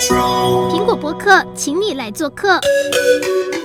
[0.00, 2.58] 苹果博客，请你来做客。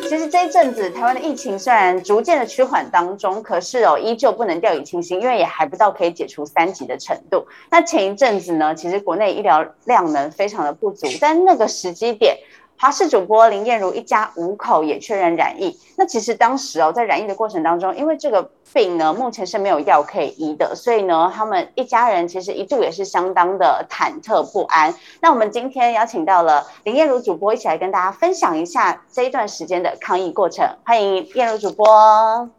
[0.03, 7.45] 其实这一阵子，台湾的疫情虽然逐渐的趋缓当中，可是哦，依旧不能掉以轻心，因为也还不到可以解除三级的程度。
[7.71, 12.37] 那前一阵子呢，其实国内医疗量能非常的不足，但那个时机点。
[12.77, 15.79] 华视主播林燕如一家五口也确认染疫。
[15.97, 24.93] 那其实当时哦，在染疫的过程当中，因为这个病呢，目前是没有药可以医的，所以呢，他们一家人其实一度也是相当的忐忑不安。
[25.21, 30.67] 那我们今天邀请到了林燕如主播，一起来跟大家分享一下这一段时间的抗疫过程。
[30.83, 32.49] 欢迎燕如主播。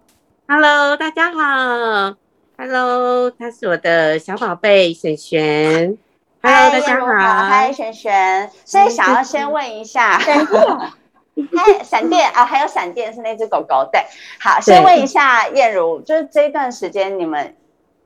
[0.49, 2.17] Hello，大家好。
[2.57, 5.99] Hello，他是我的小宝贝璇璇。
[6.49, 8.49] Hello，大家好，嗨，璇璇。
[8.65, 10.63] 所以想要先问一下， 闪电，
[11.57, 14.01] 嗨，闪电啊，还有闪电是那只狗狗，对。
[14.39, 17.57] 好，先问一下燕如，就是这一段时间你们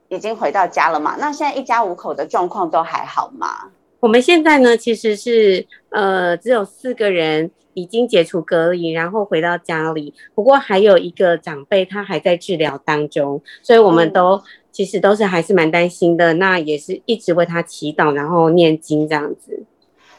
[0.09, 1.17] 已经回到家了嘛？
[1.19, 3.69] 那现在一家五口的状况都还好吗？
[4.01, 10.15] 我们现在呢，其实是呃只有四个人已经解除隔离，然后回到家里。
[10.35, 14.43] 不过还有一个长辈他还在治疗当中，所以我们都。
[14.71, 19.65] 嗯其实都是还是蛮担心的，那也是一直为他祈祷，然后念经这样子。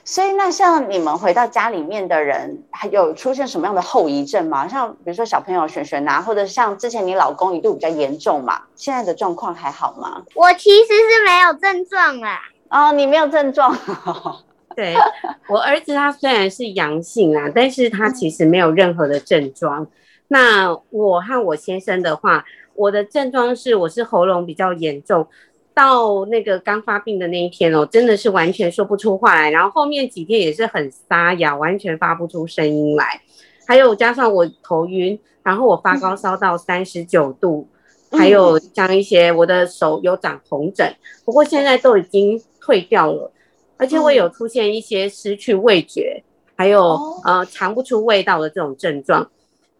[0.03, 4.67] 所以，那像你们回到家里面的人，还有出现什么样的后遗症吗？
[4.67, 10.21] 像比如说小朋友璇璇啊，或者像之前你老公一度比较严重嘛，现在的状况还好吗？
[10.35, 12.41] 我其实是没有症状啦。
[12.69, 13.73] 哦，你没有症状。
[14.75, 14.95] 对，
[15.47, 19.87] 我儿子他虽然是阳性啊，但是他其实没有任何的症状。
[20.27, 22.43] 那我和我先生的话。
[22.75, 25.27] 我的症状是，我是喉咙比较严重，
[25.73, 33.21] 到那个刚发病的那一天哦，真的是完全说不出话来，然后后面几天也是很沙哑，完全发不出声音来，
[33.67, 37.67] 还有加上我头晕，然后我发高烧到三十九度，
[38.11, 43.31] 嗯、还有像一些我的手有长红疹，不过现在都已经退掉了，
[43.77, 46.23] 而且我有出现一些失去味觉，
[46.55, 49.29] 还有呃尝不出味道的这种症状。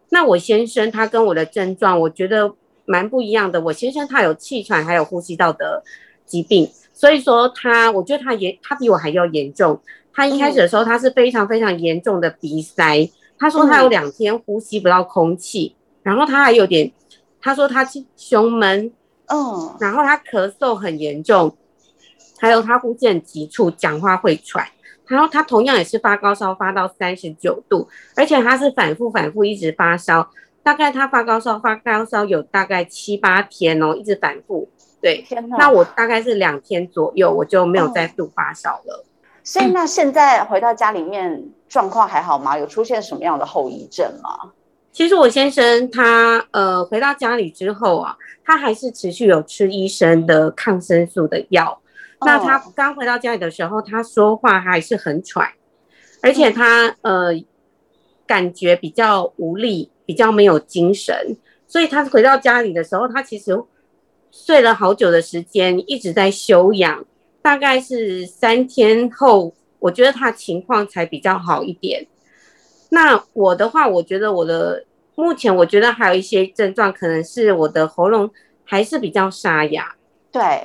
[0.08, 2.54] 那我先生他跟我的症状，我觉得。
[2.92, 5.82] 蛮不一样的，我先生他有气喘，还有呼吸道的
[6.26, 9.80] 疾病，所以说他，我觉得他也他比我还要严重。
[10.12, 16.92] 他一开始的时候，他是非常非常严重的鼻塞，他说他有两天呼吸不到空气，然后他还有点，
[17.40, 17.82] 他说他
[18.14, 18.92] 胸闷，
[19.28, 21.56] 嗯，然后他咳嗽很严重，
[22.38, 24.66] 还有他呼吸很急促，讲话会喘，
[25.06, 30.28] 然后他同样也是发高烧，发到三十九度，而且他是反复反复一直发烧。
[30.62, 34.68] 大概他发高烧，发高烧有大概七八天哦，一直反复。
[35.00, 35.26] 对，
[35.58, 39.04] 那我大概是两天左右，我就没有再度发烧了。
[39.42, 42.56] 所以那现在回到家里面状况还好吗？
[42.56, 44.52] 有出现什么样的后遗症吗？
[44.92, 51.80] 其实我先生他呃回到家里之后啊，他还是持续有吃医生的抗生素的药。
[52.24, 55.48] 那他刚回到家里的时候，他说话还是很喘，
[56.22, 57.32] 而且他呃
[58.24, 59.90] 感觉比较无力。
[60.04, 61.36] 比较没有精神，
[61.66, 63.56] 所以他回到家里的时候，他其实
[64.30, 67.04] 睡了好久的时间，一直在休养。
[67.42, 72.06] 大概是三天后，我觉得他情况才比较好一点。
[72.90, 74.84] 那我的话，我觉得我的
[75.16, 78.30] 目前我觉得还有一些症状，可能是我的喉咙
[78.64, 79.96] 还是比较沙哑。
[80.30, 80.62] 对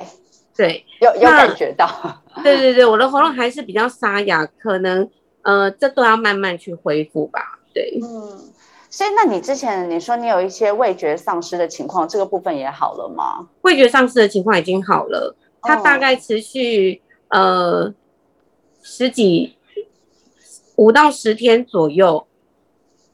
[0.56, 1.88] 对，有有感觉到。
[2.44, 5.10] 对对对，我的喉咙还是比较沙哑，可能
[5.42, 7.58] 呃，这都要慢慢去恢复吧。
[7.74, 8.52] 对，嗯。
[8.90, 13.46] 所以，那你之前你说你有一些味觉丧失的情况，这个部分也好了吗？
[13.60, 17.94] 味觉丧失的情况已经好了，它大概持续、哦、呃
[18.82, 19.56] 十几
[20.76, 22.26] 五到十天左右。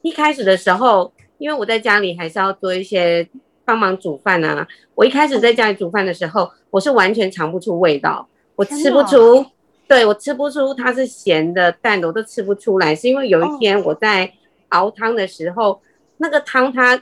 [0.01, 3.27] 一开始的时候，因为我在家里还是要做一些
[3.65, 4.65] 帮忙煮饭啊。
[4.93, 8.25] 我一开始在家里煮饭的时候，我是完全尝不出味道，
[8.55, 9.45] 我吃不出，哦、
[9.89, 12.95] 对，我吃不出它是咸的淡的，我都吃不出来。
[12.95, 14.31] 是因为有一天我在。
[14.69, 15.81] 熬汤的时候，
[16.17, 17.01] 那个汤它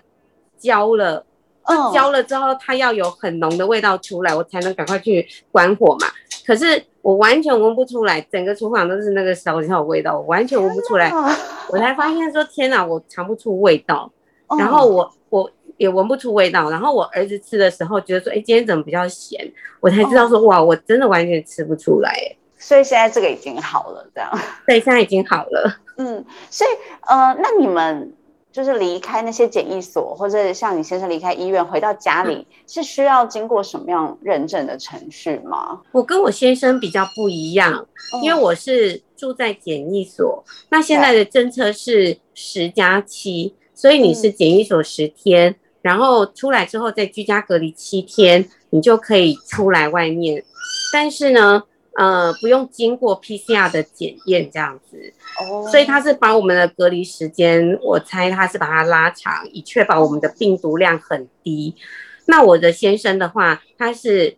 [0.57, 1.25] 焦了，
[1.93, 6.07] 焦了之后，它要有很浓的味道出来，我才能赶快去关火嘛。
[6.45, 11.09] 可是我完全闻不出来，整个厨房都是那个烧焦的味道，我完全闻不出来。
[11.69, 14.11] 我才发现说，天哪，我尝不出味道。
[14.59, 16.69] 然后我我也闻不出味道。
[16.69, 19.49] 然后我儿子吃的时候觉得说，哎，今天怎么比较咸？
[19.79, 22.13] 我才知道说，哇，我真的完全吃不出来。
[22.63, 24.31] 所以现在这个已经好了，这样。
[24.65, 25.79] 对，现在已经好了。
[25.99, 26.69] 嗯，所以
[27.01, 28.13] 呃，那你们
[28.53, 35.81] 就是离开那些检疫所，或者像你先生离开医院回到家里，嗯、是需要经过什么样认证的程序吗？
[35.91, 50.41] 我跟我先生比较不一样，嗯、因为我是住在检疫所，那现在的政策是十加七，所以你是检疫所十天，嗯、然后出来之后再居家隔离七天，你就可以出来外面。
[50.93, 51.63] 但是呢。
[51.97, 55.13] 呃，不用经过 PCR 的检验这样子。
[55.39, 61.75] 哦，所以他是把我们的隔离时间，我猜他是把它拉长，以确保我们的病毒量很低。
[62.25, 64.37] 那我的先生的话，他是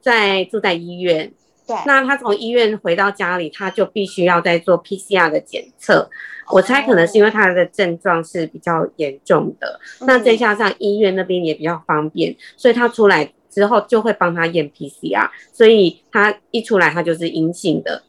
[0.00, 1.32] 在住在医院。
[1.66, 6.10] 对，那他从医院回到家里，他就必须要再做 PCR 的检测。
[6.46, 6.58] Oh.
[6.58, 10.12] 我猜可能是因为他的症状是比较严重的，mm.
[10.12, 18.02] 那再加上医院那边也比较方便，所以他出来之后就会帮他验 PCR，所以他一出来他就是阴性的，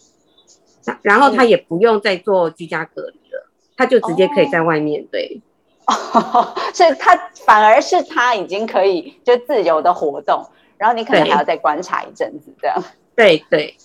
[1.03, 3.47] 然后他也不用再做居家隔离了，
[3.77, 5.01] 他就直接可以在外面。
[5.01, 5.11] Oh.
[5.11, 5.41] 对
[5.85, 6.47] ，oh.
[6.73, 7.15] 所以他
[7.45, 10.43] 反而是他已经可以就自由的活动，
[10.77, 12.83] 然后你可能还要再观察一阵子这样。
[13.15, 13.77] 对对，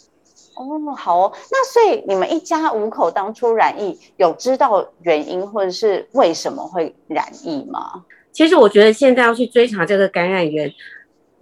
[0.55, 8.05] 哦，好哦，那所以你们一家五口当初染疫，有知道原因或者是为什么会染疫吗？
[8.33, 10.73] 其实我觉得现在要去追查这个感染源，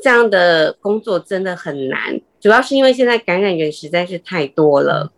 [0.00, 5.12] 这样的工作真的很难，主要是因为现在感染源实在是太多了。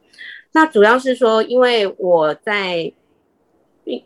[0.52, 2.92] 那主要是说，因为我在。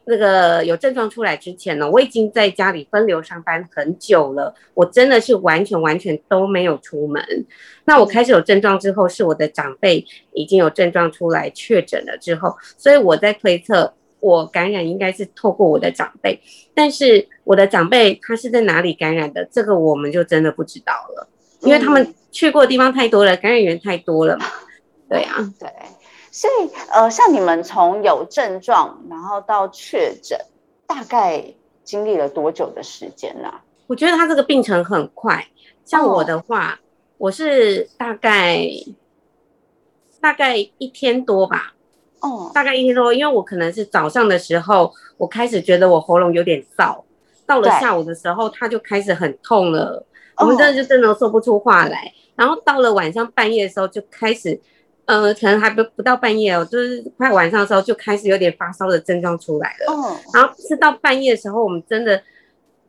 [0.07, 7.23] 那个有症状出来之前呢，我已经在家里分流上班很久了，我真的是完全完全都没有出门。
[7.85, 13.93] 那我开始有症状之后，是我的长辈已经有症状出来确诊了之后，所以我在推测
[14.25, 16.41] 我感染应该是透过我的长辈，
[16.73, 21.29] 但是我的长辈他是在哪里感染的，这个我们就真的不知道了，
[21.61, 24.47] 因为他们去过的地方太多了，感染源太多了嘛。
[25.11, 25.69] 对啊，对。
[26.31, 30.39] 所以，呃，像你们从有症状，然后到确诊，
[30.87, 31.45] 大概
[31.85, 33.53] 经历了多久的时间呢？
[33.87, 35.47] 我觉得他这个病程很快。
[35.85, 36.79] 像我的话，哦、
[37.19, 38.67] 我是大概
[40.19, 41.74] 大概一天多吧。
[42.25, 47.03] 哦，大概一天多，因为我可能是早上的时候，我开始觉得我喉咙有点燥，
[47.47, 50.05] 到了下午的时候，他就开始很痛了。
[50.39, 52.13] 我们真的就真的说不出话来。
[52.35, 54.61] 然后到了晚上半夜的时候，就开始。
[55.07, 59.93] 呃，可能还不不到半夜哦，就是快晚上的时候就开始有点发烧的症状出来了。
[59.93, 60.17] 哦。
[60.33, 62.23] 然后是到半夜的时候，我们真的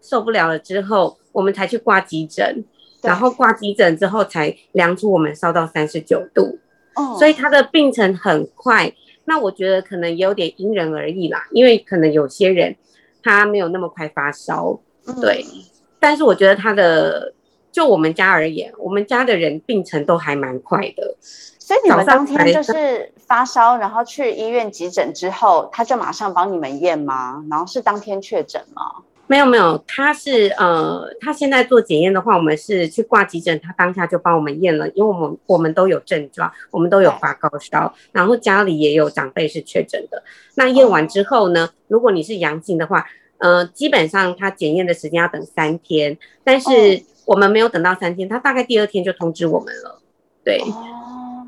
[0.02, 2.64] 受不了了之后，我们才去挂急诊。
[3.02, 6.58] 然后挂急诊之后才量出我们烧到三十九度。
[6.96, 7.18] 哦。
[7.20, 8.90] 所以他的病程很快。
[9.26, 12.76] 那我觉得可能也有点因人而异啦，因为可能有些人
[13.22, 14.80] 他没有那么快发烧。
[15.22, 15.44] 对。
[15.44, 15.62] 嗯。
[16.00, 17.34] 但是我觉得他的，
[17.72, 21.16] 就我们家而言，我们家的人病程都还蛮快的。
[21.20, 27.44] 所以你们当天就是发烧，然后去医院急诊之后，他就马上帮你们验吗？
[27.50, 28.84] 然后是当天确诊吗？
[29.28, 40.24] 没有没有，他是呃，他现在做检验的话，我们是去挂急诊，他当下就帮我们验了，因为我们我们都有症状，我们都有发高烧，然后家里也有长辈是确诊的。
[40.56, 43.06] 那验完之后呢，如果你是阳性的话，
[43.38, 50.00] 呃，基本上他检验的时间要等三天，但是我们没有等到三天，他大概第二天就通知我们了，
[50.44, 50.60] 对。
[50.62, 51.02] 哦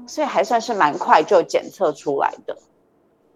[0.10, 2.56] 所以还算是蛮快就检测出来的，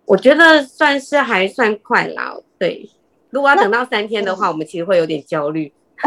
[0.06, 2.38] 我觉得算是还算快啦。
[2.58, 2.90] 对，
[3.32, 5.74] 如果要等到三天的话，我们其实会有点焦虑。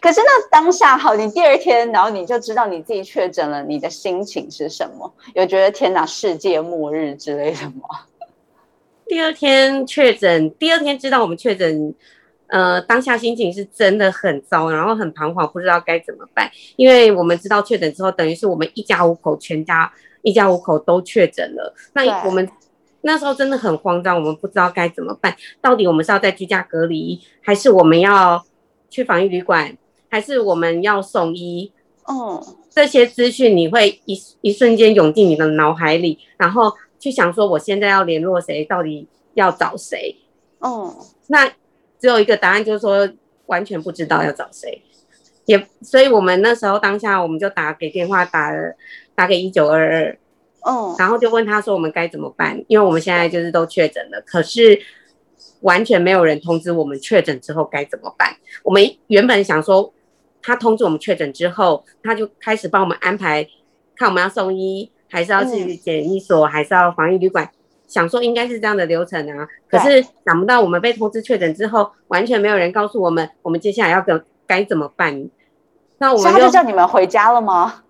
[0.00, 5.12] 可是那当下好，你第二天，然后你就知道你自己确诊了，你的心情是什么？
[5.34, 7.88] 有觉得天哪，世界末日之类的吗？
[9.06, 11.94] 第二天确诊，第二天知道我们确诊。
[12.48, 16.50] 呃，当下心情是真的很糟，然后很彷徨，不知道该怎么办。
[16.76, 21.74] 因为我们知道确诊之后，等于是我们一家五口全家一家五口都确诊了。
[21.94, 22.46] 那我们
[23.02, 25.36] 那时候真的很慌张，我们不知道该怎么办。
[25.60, 28.44] 到底我们是要在居家隔离，还是我们要
[28.90, 29.76] 去防疫旅馆，
[30.08, 31.72] 还是我们要送医？
[32.04, 38.64] 哦，这些资讯你会一一瞬间涌进你的脑海里，然后去想说，我现在要联络谁？
[38.64, 40.16] 到底要找谁？
[40.58, 40.96] 哦，
[41.28, 41.52] 那。
[42.02, 43.08] 只有一个答案，就是说
[43.46, 44.82] 完全不知道要找谁，
[45.44, 48.74] 也所以我们那时候当下我们就打给电话打了
[49.14, 50.18] 打给一九二二，
[50.64, 54.80] 哦，然后就问他说我们该怎么办，因为我们现在就是都确诊了，可是
[55.60, 58.34] 完全没有人通知我们确诊之后该怎么办。
[58.62, 59.92] 我们原本想说
[60.42, 63.46] 他通知我们确诊之后，他就开始帮我们安排，
[63.96, 67.50] 看我们要送医，还是要去检疫所，还是要防疫旅馆。
[67.86, 75.28] 想说应该是这样的流程啊，可是想不到我们被通知确诊之后，完全没有人告诉我们，我们接下来要该该怎么办？
[75.98, 77.82] 那我们就叫你们回家了吗？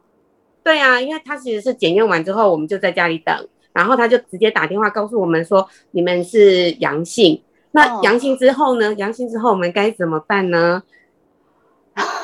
[0.64, 3.34] 对啊，因为他其实是检验完之后，我们就在家里等，
[3.72, 7.42] 然后他就直接打电话告诉我们说，你们是阳性。
[7.72, 8.92] 那阳性之后呢？
[8.94, 10.82] 阳性之后我们该怎么办呢？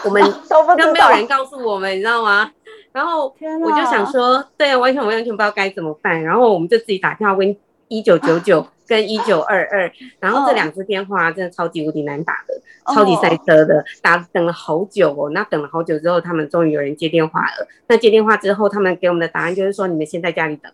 [0.04, 0.22] 我们
[0.78, 2.50] 都没有人告诉我们，你知道吗？
[2.92, 6.22] 然后我就想说，对啊，完全完全不知道该怎么办。
[6.22, 7.56] 然后我们就自己打电话问。
[7.88, 9.90] 一九九九跟一九二二，
[10.20, 12.54] 然后这两支电话真的超级无敌难打的，
[12.84, 15.30] 哦、超级塞车的，打等了好久哦。
[15.30, 17.68] 那等了好久之后，他们终于有人接电话了。
[17.88, 20.72] 那接电话之后，他们给我们的答案就是说，你们先在家里等。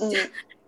[0.00, 0.10] 嗯，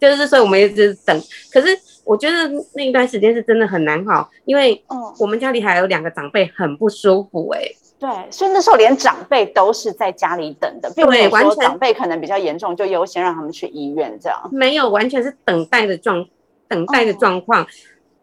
[0.00, 1.22] 就是所以我们一直等。
[1.52, 1.68] 可是
[2.04, 4.82] 我觉得那一段时间是真的很难好，因为
[5.18, 7.76] 我们家里还有两个长辈很不舒服哎、欸。
[7.98, 14.38] 对，所以那时候连长辈都是在家里等的，并没有说长辈可能比较严重就优先让他们去医院这样。
[14.52, 16.26] 没有，完全是等待的状
[16.68, 17.64] 等待的状况。
[17.64, 17.66] 哦、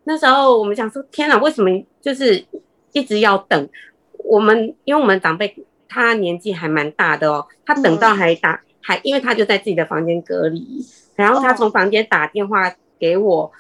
[0.04, 2.46] 那时候我们想说，天哪，为什么就是
[2.92, 3.68] 一直要等？
[4.20, 13.52] 我们因为我们长辈他年纪还蛮大的哦，他等到还打、嗯、还，因为他就在自己的房间隔离，然后他从房间打电话给我，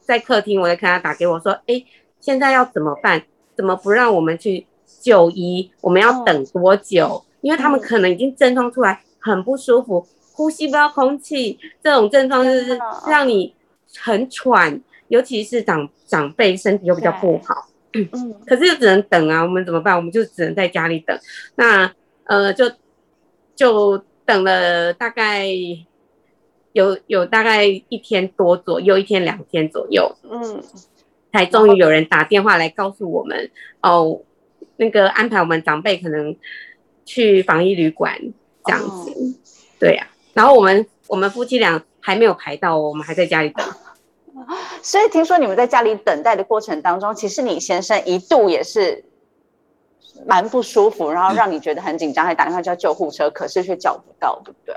[0.00, 1.84] 在客厅，我在看他打给我说，哎，
[2.20, 3.22] 现在要怎么办？
[3.56, 4.66] 怎么不让我们去？
[5.00, 7.06] 就医，我们要等多久？
[7.06, 12.78] 哦、因为他们可能已经症状出来，很不舒服，呼吸不到空气，这种症状就是
[13.08, 13.52] 让你
[13.98, 19.96] 很喘，尤其是长长辈身体又比较不好， 嗯，可是又只能等啊，我们怎么办？
[19.96, 21.18] 我们就只能在家里等。
[21.56, 21.90] 那
[22.24, 22.70] 呃，就
[23.56, 25.48] 就等了大概
[26.72, 30.62] 有有大概一天多左右，一天两天左右，嗯，
[31.32, 33.50] 才终于有人打电话来告诉我们
[33.80, 34.20] 哦。
[34.76, 36.34] 那个安排我们长辈可能
[37.04, 38.18] 去防疫旅馆
[38.64, 39.14] 这样子，哦、
[39.78, 40.10] 对呀、啊。
[40.32, 43.64] 然后我们我们夫妻俩还没有排到，我们还在家里等。
[44.82, 49.04] 所以听说你们在家里等待的过程当中，其实你先生一度也是
[50.26, 54.76] 蛮不舒服，然后让你觉得很紧张，还打电话叫救护车，可是却叫不到，对不对？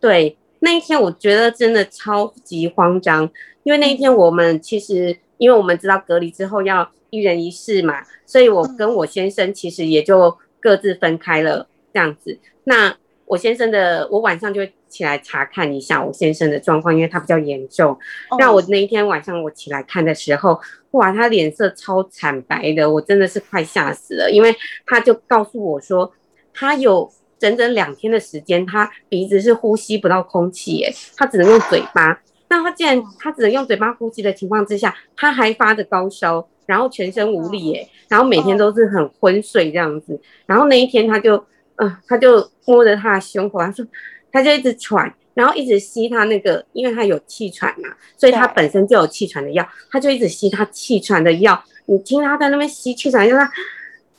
[0.00, 3.30] 对，那一天我觉得真的超级慌张，
[3.62, 6.90] 因为那一天我们其实因为我们知道隔离之后要。
[7.10, 12.36] 一人一室嘛，所以我跟我先生其实也就各自分开了这样子。
[12.64, 12.92] 那
[13.26, 17.96] 我先生的，我晚上就会起来查看一下我先生的状况，因为他比较严重。
[18.36, 24.28] 那我那一天晚上我起来看的时候，哇，他脸色超惨白的，我真的是快吓死了。
[24.28, 24.52] 因为
[24.84, 26.12] 他就告诉我说，
[26.52, 27.08] 他有
[27.44, 32.18] 整整两天的时间，他鼻子是呼吸不到空气，哎，他只能用嘴巴。
[32.48, 36.48] 那他既然他只能用嘴巴呼吸的情况之下，他还发着高烧。
[36.66, 40.18] 然后全身无力耶，然后每天都是很昏睡这样子。
[40.46, 41.36] 然后那一天他就，
[41.76, 43.84] 嗯、呃，他就摸着他的胸口，他说，
[44.32, 51.62] 他就一直喘，然后一直吸他那个，因为他有气喘嘛，所以他本身就有气喘的药，他就一直吸他气喘的药。
[51.84, 53.52] 你听他在那边吸气喘药，他，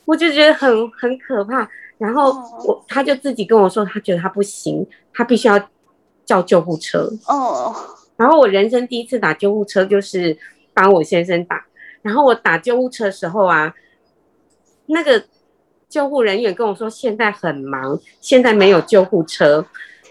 [0.04, 1.68] 我就觉得很很可怕。
[1.98, 2.32] 然后
[2.66, 5.58] 我他就自己跟我说，他觉得他不行，他必须要
[6.24, 7.10] 叫救护车。
[7.26, 7.74] 哦。
[8.16, 10.36] 然后我人生第一次打救护车，就是
[10.72, 11.66] 帮我先生打。
[12.02, 13.74] 然后我打救护车的时候啊，
[14.86, 15.24] 那个
[15.88, 19.66] 救护人员跟我说现在很忙，现在没有救护车。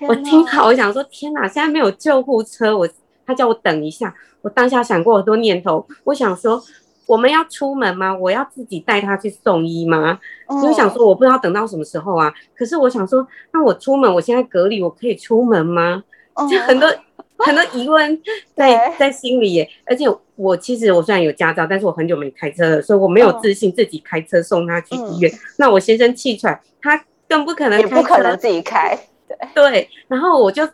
[0.07, 2.87] 我听好，我想说天哪，现在没有救护车，我
[3.25, 4.13] 他叫我等一下。
[4.41, 6.61] 我当下想过很多念头，我想说
[7.05, 8.15] 我们要出门吗？
[8.15, 10.19] 我要自己带他去送医吗？
[10.49, 12.33] 因为、哦、想说我不知道等到什么时候啊。
[12.55, 16.03] 可是我想说，那我出门，我现在隔离，我可以出门吗？
[16.33, 16.89] 哦、就很多。
[17.37, 18.21] 很多疑问
[18.55, 20.05] 在在心里耶，而且
[20.37, 25.29] 我其实我虽然有驾照，但是我很久没开车了，所以我没有自信自己开车送他去医院。
[25.29, 28.97] 嗯、那我先生气喘，他更不可能也不可能自己开。
[29.27, 30.65] 对对，然后我就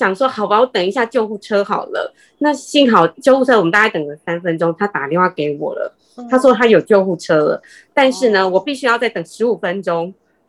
[0.00, 2.14] 想说，好吧，我等一下救护车好了。
[2.38, 5.94] 那幸好救护车我们大概等了三分钟，他打电话给我了，
[6.30, 10.14] 他说他有救护车了，但是呢，我必须要再等十五分钟。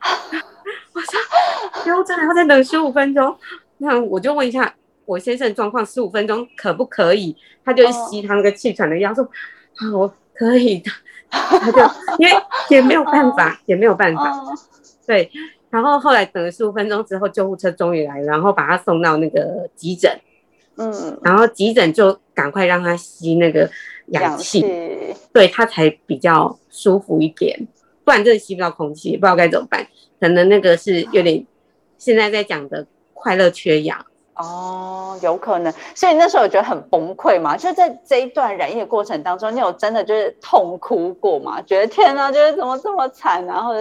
[0.94, 1.20] 我说
[1.84, 3.36] 救护车还要再等十五分钟，
[3.76, 4.74] 那我就问一下。
[5.04, 7.36] 我先生状况十五分钟可不可以？
[7.64, 9.28] 他就吸他那个气喘的药，说
[9.74, 10.90] 好，我可以的。
[11.28, 11.78] 他就
[12.18, 12.32] 因为
[12.70, 14.32] 也没有办法，也没有办法。
[15.04, 15.28] 对，
[15.72, 20.08] 然后后来等了十五分钟之后，救护车终于来了，然后把他送到那个急诊。
[20.76, 23.68] 嗯，然后急诊就赶快让他吸那个
[24.08, 27.66] 氧气，氧气对他才比较舒服一点。
[28.04, 29.86] 不然真的吸不到空气，不知道该怎么办。
[30.20, 31.46] 可能那个是有点
[31.96, 34.04] 现在在讲的快乐缺氧。
[34.34, 41.60] 哦，有可能，所以那时候我觉得很崩溃嘛，就在这一段染疫的过程当中，你有真的就是痛哭过吗？
[41.62, 43.74] 觉得天哪，就是怎么这么惨，然后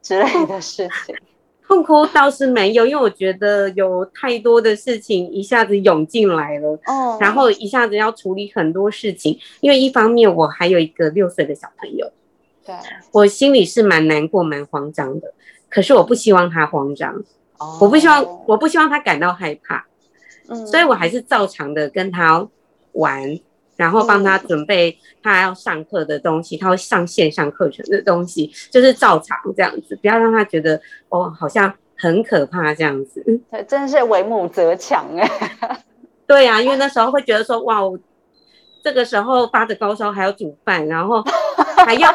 [0.00, 1.14] 之类的事情。
[1.66, 12.10] 痛哭倒是没有，因为我觉得有太多的事情一下子涌进来了，哦，然后一下子要处理很多事情，因为一方面我还有一个六岁的小朋友，
[12.64, 12.74] 对，
[13.12, 15.34] 我心里是蛮难过、蛮慌张的，
[15.68, 17.22] 可是我不希望他慌张。
[17.80, 19.84] 我不希望，我不希望他感到害怕，
[20.48, 22.46] 嗯，所以我还是照常的跟他
[22.92, 23.38] 玩，
[23.76, 33.22] 然后帮他准备他要上课的东西，他会上线上课程的东西，就是照常这样子，不要让他觉得哦，好像很可怕这样子。
[33.50, 35.30] 对，真的是为母则强哎。
[36.26, 37.98] 对呀、啊，因为那时候会觉得说，哇，我
[38.84, 41.22] 这个时候发着高烧还要煮饭，然后
[41.86, 42.14] 还要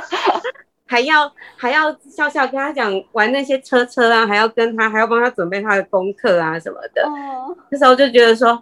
[0.93, 7.03] 还要还要笑笑跟他讲玩那些车车啊，还要跟他还要帮他准备他的功课啊什么的。
[7.07, 8.61] 哦、那时候就觉得说，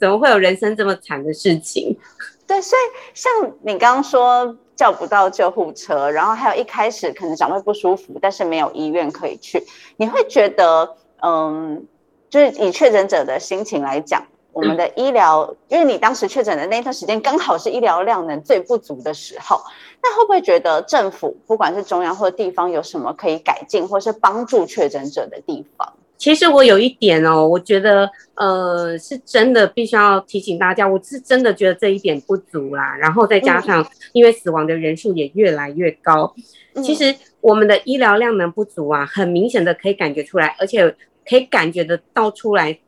[0.00, 1.96] 怎么会有人生这么惨的事情？
[2.48, 2.82] 对，所以
[3.14, 9.62] 像你刚刚说叫不到救护车，然后还有一开始可能长辈不舒服，但是没有医院可以去，
[9.98, 11.86] 你会觉得，嗯，
[12.28, 14.26] 就是以确诊者的心情来讲，
[14.56, 19.60] 我们的医疗，嗯、因为你当时确诊的那段时间刚好是医疗量能最不足的时候，
[20.02, 25.92] 那会不会觉得政府不管是中央或地方有什么可以改进或是帮助确诊者的地方？
[26.16, 32.96] 其实我有一点哦，我觉得呃是真的必须要提醒大家，我是真的觉得这一点不足啦。
[32.96, 36.34] 然后再加上因为死亡的人数也越来越高，
[36.74, 40.96] 嗯、其实我们的医疗量能不足啊，很明显的可以感觉出来，而且
[41.28, 42.78] 可以感觉得到出来，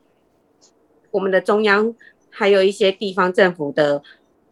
[1.10, 1.94] 我们的中央
[2.30, 4.02] 还有一些地方政府的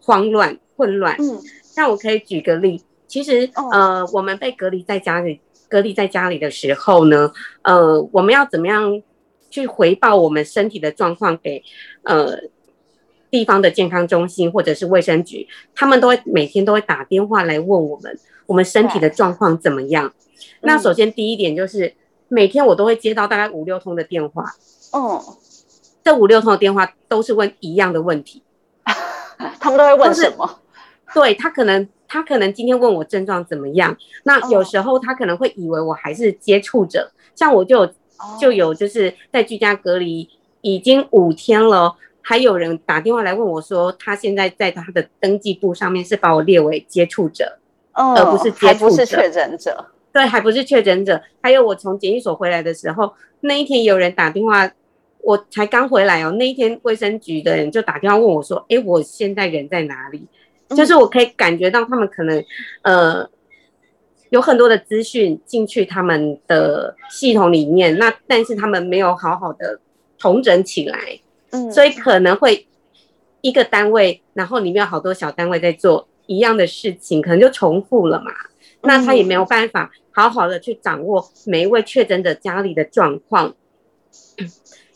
[0.00, 1.16] 慌乱混乱。
[1.18, 1.40] 嗯，
[1.76, 5.40] 那我可以举个例，其实呃我们被隔离在家里。
[5.68, 7.32] 隔离在家里的时候呢，
[7.62, 9.02] 呃，我们要怎么样
[9.50, 11.60] 去回报我们身体的状况给
[12.04, 12.38] 呃
[13.32, 15.48] 地方的健康中心或者是卫生局？
[15.75, 20.14] 他们都会每天都会打电话来问我们，我们身体的状况怎么样？
[20.60, 21.92] 那首先第一点就是
[22.28, 24.44] 每天我都会接到大概五六通的电话，
[24.92, 25.36] 哦，
[26.06, 28.40] 这五六通的电话都是问一样的问题，
[29.58, 30.60] 他们都会问什么？
[31.12, 31.88] 对，他可能。
[32.08, 37.84] 他可能今天问我症状怎么样，那有时候他可能会以为我还是接触者，像我就
[38.40, 47.58] 就有就是在居家隔离已经五天了，还有人打电话来问我说，他现在在他的登记簿上面是把我列为接触者，
[47.92, 51.20] 而不是接触者，不是确诊者，对，还不是确诊者。
[51.42, 54.70] 还有我从检疫所回来的时候，那一天有人打电话，
[55.26, 60.25] 我才刚回来哦，那一天卫生局的人就打电话问我说，诶，我现在人在哪里？
[60.68, 62.45] 就是我可以感觉到他们可能，
[62.83, 63.28] 呃，
[64.30, 69.80] 有很多的资讯进去他们的系统里面，那但是他们没有好好的
[70.16, 71.18] 统整起来，
[71.50, 72.68] 嗯，所以可能会
[73.40, 78.31] 一个单位，然后里面有好多小单位在做一样的事情，可能就重复了嘛，
[78.83, 83.57] 那他也没有办法好好的去掌握每一位确诊者家里的状况，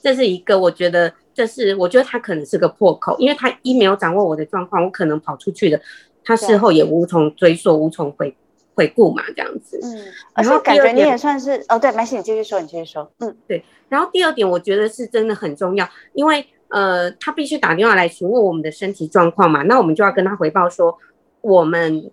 [0.02, 1.12] 这是一个我觉得。
[1.32, 5.80] 这是我觉得他可能是个破口，因为他一没有掌握我的状况，我可能跑出去的，
[6.22, 8.36] 他事后也无从追溯、无从回
[8.74, 9.78] 回顾嘛，这样子。
[9.82, 13.10] 嗯，而且感觉你也算是哦，对，没事，你继续说，你继续说。
[13.20, 13.64] 嗯，对。
[13.88, 20.98] 然后第二点，我觉得是真的很重要，因为呃，他必须打电话来询问我们的身体状况嘛，那我们就要跟他回报说，
[21.40, 22.10] 我们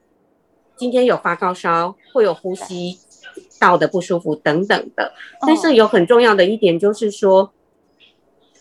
[0.78, 2.98] 今天有发高烧，会有呼吸
[3.60, 5.12] 道的不舒服等等的。
[5.42, 7.52] 但是有很重要的一点就是说，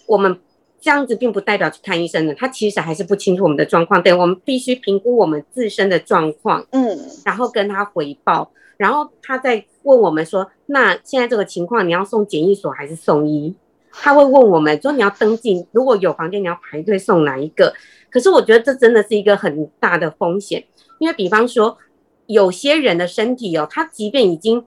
[0.07, 0.39] 我们。
[0.79, 4.01] 这样子并不代表去看医生的，他其实还是不清楚我们的状况。
[4.01, 13.57] 对，我们必须评估我们自身的状况，嗯，然后跟他回报，然后他再问我们说，那现在这个情况，你要送检疫所还是送医？
[13.91, 17.75] 他会问我们说，你要登记，如果有房间，你要排队送哪一个？
[18.09, 20.63] 可是我觉得这真的是一个很大的风险，
[21.01, 21.79] 因为比方说
[22.27, 24.65] 有些人的身体哦，他即便已经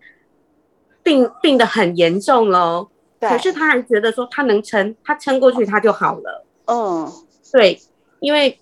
[1.02, 2.90] 病病得很严重了。
[3.20, 6.46] 可是他还觉得说他能撑，他撑过去他就好了。
[6.66, 7.12] 嗯，
[7.52, 7.80] 对，
[8.20, 8.58] 因为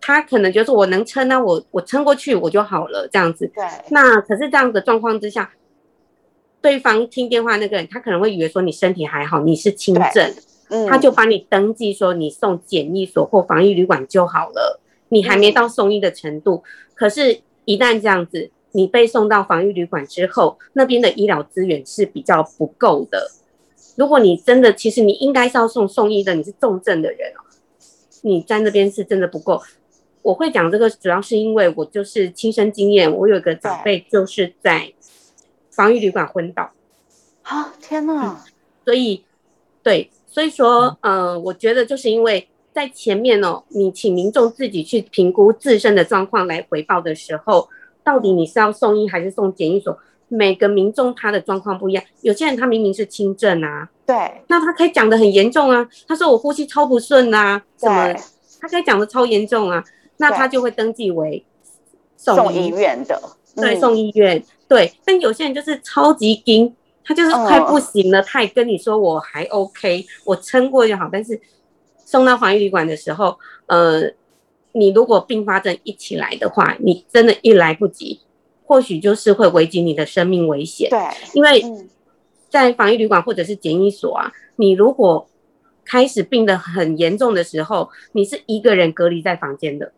[0.00, 3.50] 他可能觉得说我能撑，那我我撑过去我就好了，这样子。
[3.54, 3.64] 对。
[3.90, 5.50] 那可是这样的状况之下，
[6.60, 10.34] 对方听电话那个人，他可能会以为说你身体还好，你是轻症，
[10.68, 16.62] 嗯，他就帮你登记说你送检疫所或防疫旅馆就好了，你还没到送医的程度。
[16.64, 23.30] 嗯，可是，一旦这样子，你被送到防疫旅馆之后，那边的医疗资源是比较不够的。
[23.96, 27.40] 如果你真的，其实你应该是要送送医的，你是重症的人哦，
[28.22, 29.62] 你在那边是真的不够。
[30.22, 34.92] 我会讲这个，主要是因为我就是亲身经验，我有一个长辈就是在
[35.70, 36.72] 防疫旅馆昏倒。
[37.42, 38.32] 啊，天哪！
[38.32, 38.36] 嗯，
[38.84, 39.22] 所以，
[39.82, 47.68] 对，所以说，呃，我觉得就是因为在前面哦，你请民众自己去评估自身的状况来回报的时候，
[48.02, 49.98] 到底你是要送医还是送检疫所？
[50.28, 54.16] 每个民众他的状况不一样，有些人他明明是轻症啊，对，
[54.48, 58.14] 那他可以讲得很严重啊，他说我呼吸超不顺啊，什么，
[58.60, 59.84] 他可以讲的超严重啊，
[60.16, 61.44] 那他就会登记为
[62.16, 63.20] 送医，送医院的，
[63.56, 71.40] 对，送医院，对，但有些人就是超级惊，他就是快不行了，他也跟你说我还 OK，我撑过就好，但是
[72.04, 74.02] 送到防疫旅馆的时候，呃，
[74.72, 78.20] 你如果并发症一起来的话，你真的，一来不及。
[78.64, 80.90] 或许就是会危及你的生命危险。
[80.90, 81.00] 对，
[81.34, 81.62] 因为
[82.48, 85.28] 在防疫旅馆或者是检疫所啊，你如果
[85.84, 89.92] 开始病得很严重的时候，你是一个人隔离在房间的，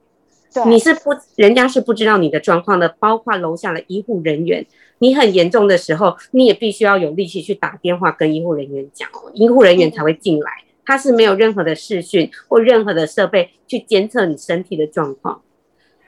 [0.52, 4.66] 对，你是不，人家是不知道你的状况的，包括楼下的医护人员。
[4.98, 10.50] 你很严重的时候，你也必须要有力气去打电话跟医护人员讲哦，医护人员才会进来。
[10.86, 15.42] 他是没有任何的视讯或任何的设备去监测你身体的状况。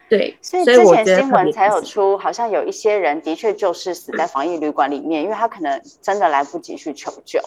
[0.09, 7.38] 对，所以之前新闻才有出，好像有一些人的确就是死在防疫旅馆里面，因为他可能真的来不及去求救。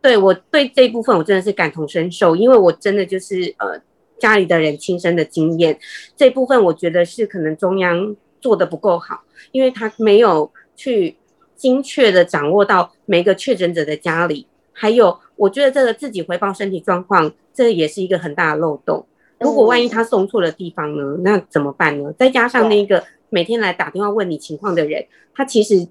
[0.00, 3.80] 对，我对这一部分我真的是感同身受，因为我真的就是呃
[4.18, 5.78] 家里的人亲身的经验，
[6.16, 11.16] 这部分我觉得是可能中央做的不够好，因为他没有去
[11.54, 19.06] 精确的掌握到每个确诊者的家里，还有我觉得这个自己回报身体状况，这也是一个很大的漏洞。
[19.40, 21.02] 如果万一他送错了地方呢？
[21.02, 22.12] 嗯、那怎么办呢？
[22.18, 25.86] 再加上那个每天来打电话问你情况的人，他其实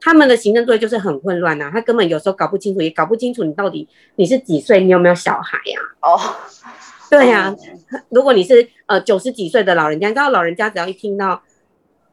[0.00, 6.12] 他们的行政作业就是很混乱呐、啊，他根本有时候搞不清楚，也搞不清楚你到底你是几岁，你有没有小孩呀、啊？
[6.12, 6.20] 哦，
[7.10, 7.56] 对呀、啊，
[8.10, 11.42] 如果你是呃九十几岁的老人家，你知道老人家只要一听到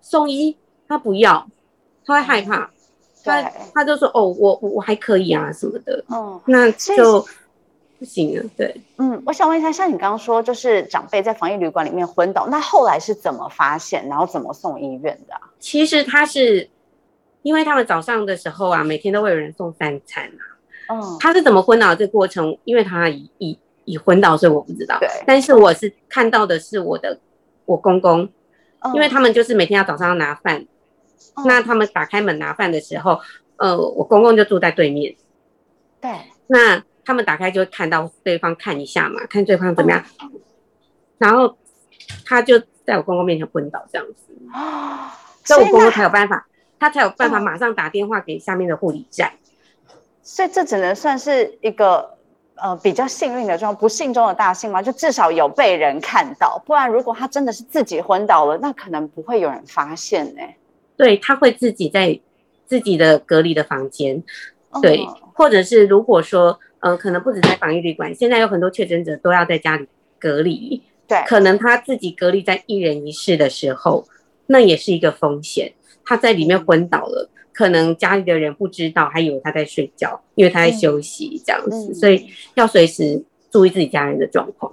[0.02, 1.48] 送医，他不要，
[2.06, 2.72] 他会害怕，
[3.24, 3.44] 他
[3.76, 7.26] 他就说哦，我我还可以啊什么的，哦，那就。
[8.00, 15.42] 不行啊，对，嗯，我想问一下，像你刚刚说，就是长辈在防疫旅馆里面昏倒，那后来是怎么发现，然后怎么送医院的啊？
[15.60, 16.70] 其实他是，
[17.42, 20.94] 因为他们早上的时候啊，每天都会有人送三餐啊。
[20.94, 22.56] 嗯，他是怎么昏倒的这个过程？
[22.66, 25.00] 因为他已已已昏倒，所以我不知道。
[25.00, 27.20] 对，但是我是看到的是我的
[27.66, 28.30] 我公公，
[28.82, 30.64] 哦，因为他们就是每天要早上要拿饭，
[31.34, 33.20] 哦，那他们打开门拿饭的时候，
[33.56, 35.16] 呃，我公公就住在对面。
[36.00, 36.12] 对，
[36.46, 36.84] 那。
[37.08, 40.04] 他们打开就会看到对方看一下嘛，看对方怎么样，
[41.18, 41.58] 然后
[42.26, 44.34] 他就在我公公面前昏倒这样子，
[45.46, 46.46] 所以我公公才有办法，
[46.78, 49.32] 他才有办法马上打电话给下面的护理站。
[50.22, 52.18] 所以这只能算是一个
[52.56, 60.58] 呃比较幸运的状况，不幸中的大幸嘛，就至少有被人看到，不然如果他真的是自己昏倒了，那可能不会有人发现呢、欸。
[60.98, 62.20] 对，他会自己在
[62.66, 64.22] 自己的隔离的房间，
[64.82, 66.60] 对，哦、或者是如果说。
[66.80, 69.88] 呃，可能不止在防疫旅馆，现在有很多确诊者都要在家里
[70.20, 70.84] 隔离。
[71.08, 74.06] 对，可能他自己隔离在一人一室的时候，
[74.48, 75.74] 那也是一个风险。
[76.06, 84.72] 他在里面昏倒了，可能家里的人不知道，还以为他在睡觉，因为他在休息这样子，嗯、所以要随时注意自己家人的状况。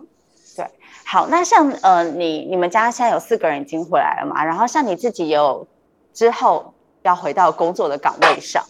[0.56, 0.66] 对，
[1.06, 4.44] 好，那像呃，你你们家现在有四个人已经回来了嘛？
[4.44, 5.66] 然后像你自己有
[6.12, 8.64] 之后要回到工作的岗位上，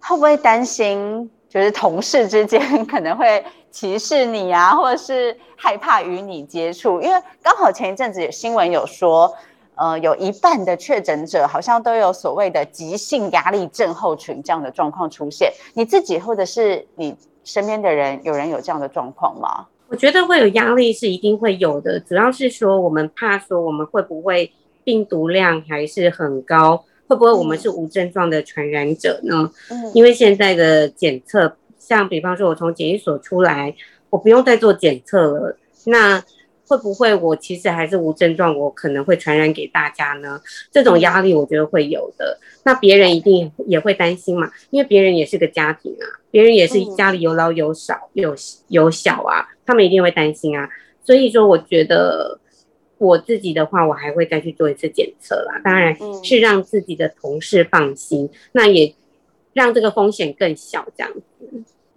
[0.00, 1.30] 会不会担心？
[1.54, 9.32] 就是同事之间 可能会歧视你啊，或者是害怕与你接触，因为刚好前一阵子有新闻有说，
[9.76, 15.52] 呃，有一半的确诊者好像都有所谓的急性压力症候群这样的状况出现。
[15.74, 19.66] 你自己或者是你身边的人，有人有这样的状况吗？
[19.86, 26.84] 我觉得会有压力是一定会有的，主要是说我们怕说我们会不会病毒量还是很高。
[27.06, 29.50] 会不会我们是无症状的传染者呢？
[29.70, 33.74] 嗯，因为现在的检测，像比方说，我从检疫所出来，
[34.10, 36.24] 我不用再做检测了，那
[36.66, 40.40] 会不会我其实还是无症状，我可能会传染给大家呢？
[40.70, 42.38] 这种压力我觉得会有的。
[42.64, 48.34] 那别人一定也会担心嘛，因为别人也是个家庭啊，别人也是家里有老有少有
[48.68, 50.68] 有小啊，他们一定会担心啊。
[51.04, 52.40] 所以说，我觉得。
[53.04, 55.60] 我自己的话，我还会再去做一次检测啦。
[55.62, 58.94] 当然是让自己的同事放心，嗯、那也
[59.52, 61.22] 让这个风险更小，这样子。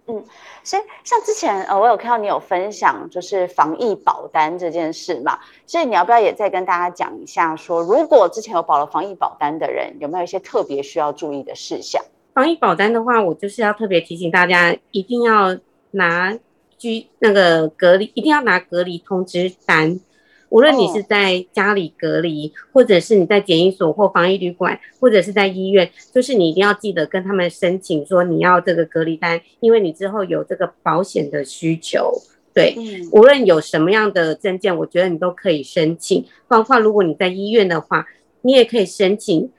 [0.06, 0.24] 嗯，
[0.64, 5.38] 所以像之前呃，我有看到你有分享，就是防疫保单这件事嘛。
[5.66, 12.02] 所以你要不要也再跟大家讲一下说，说如果之前有保了防疫保单的人，有没有一些特别需要注意的事项？
[12.32, 15.58] 防疫保单的话，我就是要特别提醒大家，一定要
[15.90, 16.38] 拿
[16.78, 20.00] 居那个隔离，一定要拿隔离通知单。
[20.50, 32.12] 无论你是在家里隔离，或者是你在检疫所或防疫旅馆，或者是在医院，就是你一定要记得跟他们申请说你要这个隔离单，因为你之后有这个保险的需求。
[32.54, 32.74] 对，
[33.12, 36.24] 无论有什么样的证件，我觉得你都可以申请。
[36.48, 38.06] 包括如果你在医院的话，
[38.42, 39.50] 你也可以申请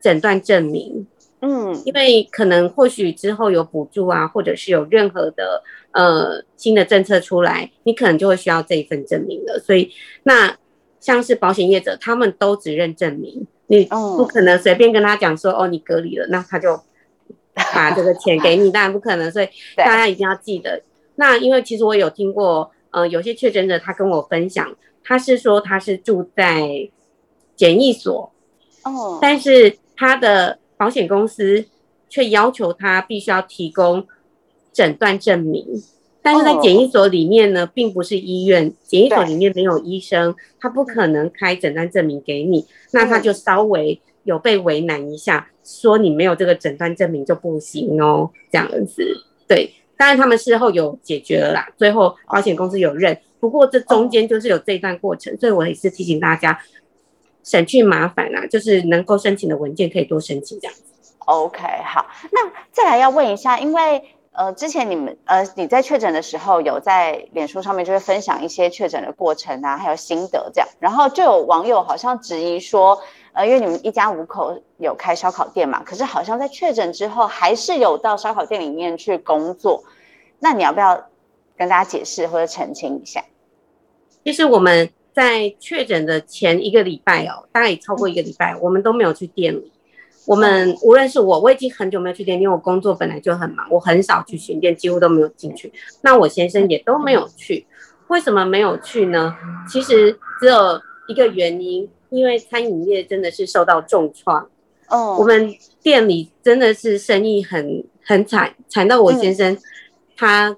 [0.00, 1.06] 诊断证明。
[1.42, 9.58] 嗯，因为可能或许之后有补助啊，或者是有任何的呃新的政策出来，你可能就会需要这一份证明了。
[9.58, 9.90] 所以
[10.24, 10.54] 那
[11.00, 16.78] 像是保险业者，他们都只认证明，你不可能随便跟他讲说哦，你隔离了，那他就
[17.54, 19.32] 把这个钱给你，当然不可能。
[19.32, 19.48] 所以
[19.78, 20.82] 大家一定要记得。
[21.14, 26.90] 那因为其实我有听过，呃，有些确诊者他跟我分享，他是说他是住在
[27.56, 28.30] 检疫所，
[28.84, 30.58] 哦，但是他的。
[30.80, 31.66] 保险公司
[32.08, 34.06] 却要求他必须要提供
[34.72, 35.66] 诊诊断证明。
[36.22, 49.04] 但是在检疫所里面呢，并不是医院，检疫所里面没有医生，他不可能开诊断证明给你，那他就稍微有被为难一下，说你没有这个诊断证明就不行哦，这样子。
[49.46, 56.58] 对，当然他们事后有解决了啦，最后保险公司有认，不过这中间就是有这一段过程，所以我也是提醒大家，
[57.42, 60.82] 省去麻烦啦，就是能够申请的文件可以多申请这样子。
[61.26, 64.02] OK，好，那再来要问一下，因为。
[64.32, 79.82] 呃，之前你们呃，你在确诊的时候，有在脸书上面就会分享一些确诊的过程啊，还有心得这样，然后就有网友好像质疑说，呃，因为你们一家五口有开烧烤店嘛，可是好像在确诊之后，还是有到烧烤店里面去工作，
[80.38, 81.08] 那你要不要
[81.58, 83.24] 跟大家解释或者澄清一下？
[84.24, 89.70] 其实我们在确诊的前一个礼拜哦，大概也超过一个礼拜，嗯、我们都没有去店里。
[90.26, 95.72] 我们无论是我，我已经很久没有去店，因为我工作本来就很忙，我很少去巡店，几乎都没有进去。
[96.02, 97.66] 那我先生也都没有去，
[98.08, 99.34] 为什么没有去呢？
[99.68, 104.48] 其实只有一个原因，因为餐饮业真的是受到重创。
[104.88, 109.56] 哦，我们店里真的是生意很很惨，惨到我先生
[110.16, 110.56] 他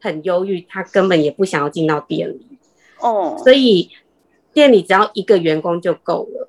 [0.00, 2.47] 很忧郁，他根本也不想要进到店里。
[3.00, 3.90] 哦，所以
[4.52, 6.48] 店里只要一个员工就够了。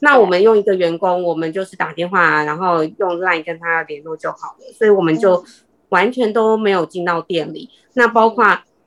[0.00, 5.44] 那我们用一个员工，我们就是打电话，然后用 Line 跟他联络就好了，所以我们就
[5.90, 7.70] 完全都没有进到店里。
[7.94, 8.44] 那包括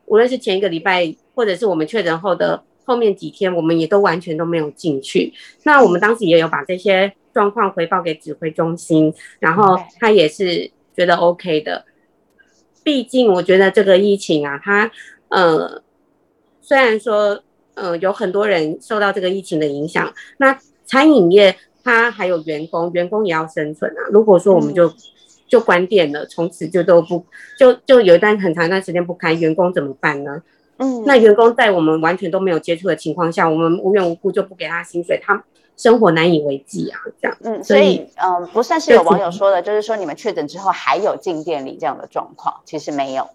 [0.08, 5.34] 无论是前一个礼拜，或者是我们确诊后的后面几天，我们也都完全都没有进去。
[5.64, 11.86] 那我们当时也有把这些状况回报给指挥中心，然后他也是觉得 OK 的。
[12.84, 14.92] 毕竟我觉得这个疫情啊，它
[15.30, 15.82] 呃
[16.66, 17.40] 虽然说
[17.76, 24.02] 呃有很多人受到这个疫情的影响，那餐饮业它还有员工，员工也要生存啊。
[24.12, 24.96] 如果说我们就、嗯、
[25.48, 27.24] 就关店了，从此就都不
[27.60, 30.42] 就就有一段很长一段时间不开，员工怎么办呢？
[30.78, 35.44] 嗯，那员工在我们完全都没有接触的情况下，我们无缘无故就不给他薪水，他
[35.78, 37.38] 生活难以为继啊，这样。
[37.44, 43.30] 嗯，所以嗯，不算是有网友说的，就是说你们确诊之后还有进店里这样的状况，其实没有。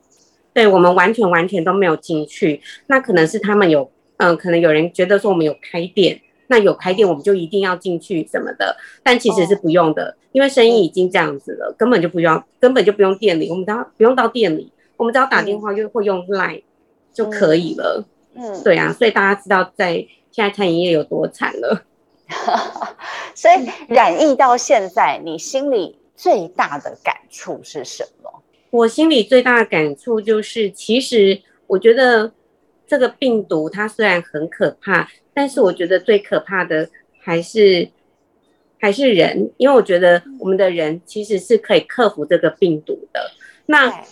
[0.52, 6.20] 对，我们完全完全都没有进去，那可能是他们有嗯，可能有人觉得说我们有开店。
[6.52, 16.64] 那有开店，我们就一定要进去什么的，但其实是不用的，因为生意已经这样子了，根本就不用，根本就不用店里，我们只要不用到店里，我们只要打电话就会用 Line
[17.14, 18.04] 就可以了。
[18.34, 19.94] 嗯，对啊，所以大家知道在
[20.32, 21.84] 现在餐饮业有多惨了。
[23.36, 28.39] 所以染疫到现在，你心里最大的感触是什么？
[28.70, 32.33] 我心里最大的感触就是，其实我觉得
[32.87, 35.09] 这个病毒它虽然很可怕。
[35.33, 37.88] 但是我觉得最可怕的还是
[38.78, 43.30] 还是人，因为我觉得我们的人其实是可以克服这个病毒的。
[43.66, 44.04] 那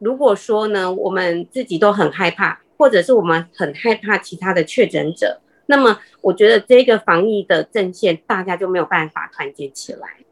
[0.00, 10.23] 如果说呢，我们自己都很害怕，或者是我们很害怕其他的确诊者，那么我觉得这个防疫的阵线大家就没有办法团结起来，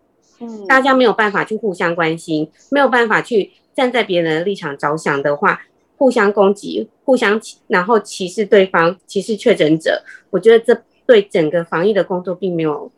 [0.43, 5.63] 嗯，大家没有办法去互相关心，没有办法去站在别人的立场着想的话。
[5.99, 12.91] 互相攻击，互相然后歧视对方，歧视确诊者，我觉得这对整个防疫的工作并没有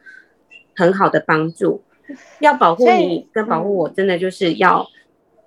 [0.75, 1.83] 很好的帮助。
[2.41, 4.87] 要保护你跟保护我，真的就是要，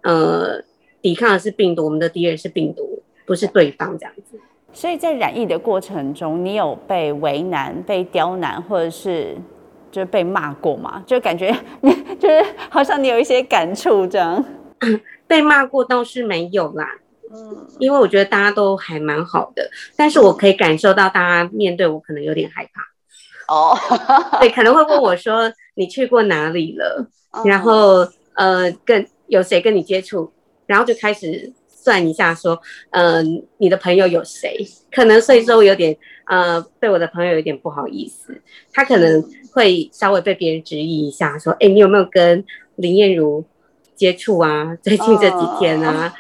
[0.04, 0.64] 呃，
[1.02, 4.40] 抵抗的是病毒，我们的敌人是病毒，不是对方这样子。
[4.72, 9.36] 所以在染疫的过程中，你有被为难、被刁难，或者是
[9.92, 11.04] 就是被骂过嘛？
[11.08, 14.44] 就感觉你 就是好像你有一些感触这样。
[15.28, 16.88] 被骂过倒是没有啦。
[17.34, 22.82] 嗯，因为我觉得大家都还蛮好的，但是我可以感受到大家面对我可能有点害怕
[23.54, 23.78] 哦，
[24.40, 27.06] 对，可能会问我说你去过哪里了，
[27.44, 30.32] 然后呃跟有谁跟你接触，
[30.66, 33.24] 然后就开始算一下说，嗯、呃，
[33.58, 34.66] 你的朋友有谁？
[34.90, 35.98] 可能所以说我有点
[36.28, 39.22] 呃对我的朋友有点不好意思，他可能
[39.58, 43.44] 会稍微被别人质疑一下，说，哎，你有没有跟林燕如
[43.96, 44.78] 接触啊？
[44.84, 46.14] 最近这几天啊？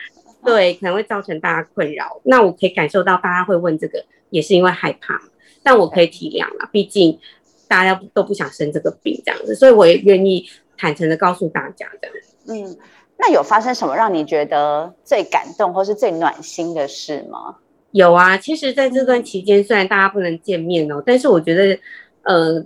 [0.44, 2.20] 对，可能会造成大家困扰。
[2.24, 5.22] 那我可以感受到大家会问这个，也是因为害怕。
[5.62, 7.20] 但我可以体谅啦，毕竟
[7.68, 10.44] 大家都不想生这个病这样子，所以我也愿意
[10.76, 12.18] 坦诚的告诉大家这样。
[12.48, 12.76] 嗯，
[13.20, 17.58] 那有发生什么让你觉得最感动或是最暖心的事吗？
[17.92, 21.80] 有啊，其实在这段期间，虽然大家不能见面哦，但是我觉得，
[22.24, 22.66] 呃，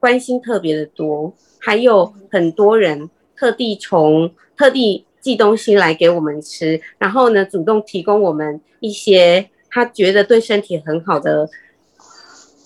[0.00, 5.04] 关心特别的多，还有很多人特地从特地。
[5.18, 11.50] 寄东西来给我们吃，然后呢，主动提供我们一些他觉得对身体很好的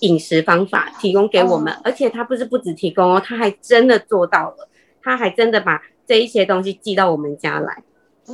[0.00, 1.72] 饮食方法，提供给我们。
[1.82, 4.68] 而且他不是不只提供哦，他还真的做到了，
[5.02, 7.82] 他还真的把这一些东西寄到我们家来。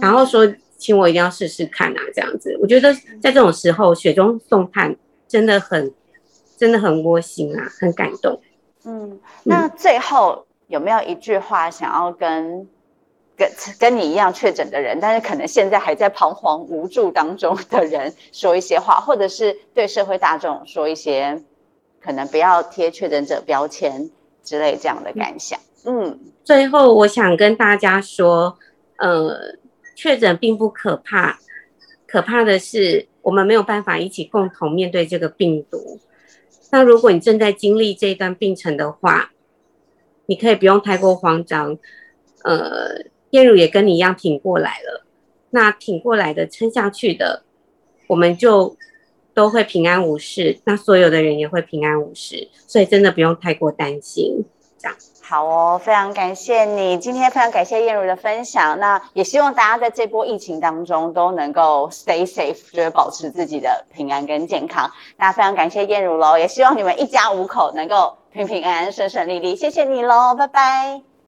[0.01, 2.59] 然后说请我一定要试试看啊，这样子。
[2.61, 4.97] 我觉得在这种时候雪中送炭
[5.29, 5.95] 真的很
[6.57, 8.41] 真的很窝心啊，很感动。
[8.87, 12.67] 嗯，那最后有没有一句话想要跟？
[13.39, 13.47] 跟
[13.79, 21.43] 跟你一样确诊的人，但是可能现在还在彷徨无助当中的人，说一些话，或者是对社会大众说一些，
[22.01, 24.11] 可能不要贴确诊者标签
[24.43, 25.61] 之类这样的感想。
[25.85, 28.57] 嗯，最后我想跟大家说，
[28.97, 29.37] 呃，
[29.95, 31.39] 确诊并不可怕，
[32.07, 36.01] 可怕的是我们没有办法一起共同面对这个病毒。
[36.71, 39.33] 那如果你正在经历这一段病程的话，
[40.27, 41.79] 你可以不用太过慌张，
[42.45, 43.07] 呃。
[43.31, 45.05] 燕如也跟你一样挺过来了，
[45.51, 47.43] 那挺过来的、撑下去的，
[48.07, 48.77] 我们就
[49.35, 54.45] 都会平安无事，那所有的人也会平安无事，所以真的不用太过担心。
[54.79, 54.97] 这样
[55.29, 64.89] 好哦，非常感谢你今天非常感谢燕如的分享，那也希望大家在这波疫情当中都能够 stay safe，就是保持自己的平安跟健康。
[65.17, 69.57] 那非常感谢燕如喽，也希望你们一家五口能够平平安安、顺顺利利。
[69.57, 71.16] 谢谢你喽，拜拜。